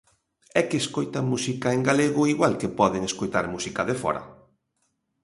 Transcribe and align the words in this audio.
É 0.59 0.61
que 0.69 0.77
escoitan 0.83 1.25
música 1.33 1.67
en 1.75 1.81
galego 1.89 2.21
igual 2.33 2.53
que 2.59 2.73
poden 2.79 3.03
escoitar 3.09 3.45
música 3.53 3.81
de 3.89 3.95
fóra. 4.01 4.23